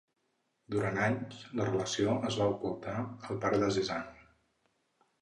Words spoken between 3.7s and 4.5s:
Cézanne.